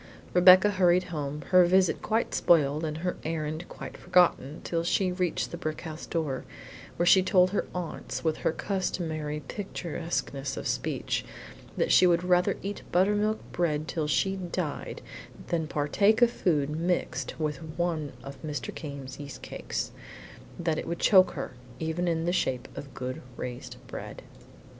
Rebecca 0.33 0.71
hurried 0.71 1.03
home, 1.13 1.41
her 1.51 1.63
visit 1.63 2.01
quite 2.01 2.33
spoiled 2.33 2.83
and 2.83 2.97
her 3.05 3.17
errand 3.23 3.69
quite 3.69 3.95
forgotten 3.95 4.61
till 4.63 4.83
she 4.83 5.11
reached 5.11 5.51
the 5.51 5.57
brick 5.57 5.81
house 5.81 6.07
door, 6.07 6.43
where 6.95 7.05
she 7.05 7.21
told 7.21 7.51
her 7.51 7.67
aunts, 7.75 8.23
with 8.23 8.37
her 8.37 8.51
customary 8.51 9.41
picturesqueness 9.41 10.57
of 10.57 10.65
speech, 10.67 11.23
that 11.77 11.91
she 11.91 12.07
would 12.07 12.23
rather 12.23 12.57
eat 12.63 12.81
buttermilk 12.91 13.37
bread 13.51 13.87
till 13.87 14.07
she 14.07 14.35
died 14.37 15.03
than 15.49 15.67
partake 15.67 16.23
of 16.23 16.31
food 16.31 16.71
mixed 16.71 17.39
with 17.39 17.57
one 17.77 18.13
of 18.23 18.41
Mr. 18.41 18.73
Came's 18.73 19.19
yeast 19.19 19.43
cakes; 19.43 19.91
that 20.57 20.79
it 20.79 20.87
would 20.87 20.97
choke 20.97 21.33
her, 21.33 21.51
even 21.79 22.07
in 22.07 22.25
the 22.25 22.33
shape 22.33 22.67
of 22.75 22.95
good 22.95 23.21
raised 23.37 23.77
bread. 23.85 24.23